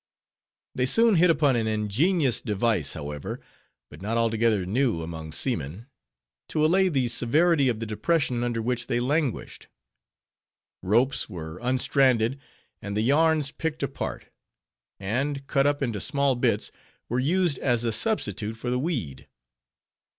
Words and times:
They 0.73 0.87
soon 0.87 1.13
hit 1.17 1.29
upon 1.29 1.55
an 1.55 1.67
ingenious 1.67 2.41
device, 2.41 2.93
however—but 2.93 4.01
not 4.01 4.17
altogether 4.17 4.65
new 4.65 5.03
among 5.03 5.31
seamen—to 5.31 6.65
allay 6.65 6.89
the 6.89 7.07
severity 7.07 7.69
of 7.69 7.79
the 7.79 7.85
depression 7.85 8.43
under 8.43 8.63
which 8.63 8.87
they 8.87 8.99
languished. 8.99 9.67
Ropes 10.81 11.29
were 11.29 11.59
unstranded, 11.61 12.39
and 12.81 12.97
the 12.97 13.03
yarns 13.03 13.51
picked 13.51 13.83
apart; 13.83 14.25
and, 14.99 15.45
cut 15.45 15.67
up 15.67 15.83
into 15.83 16.01
small 16.01 16.33
bits, 16.33 16.71
were 17.07 17.19
used 17.19 17.59
as 17.59 17.83
a 17.83 17.91
substitute 17.91 18.57
for 18.57 18.71
the 18.71 18.79
weed. 18.79 19.27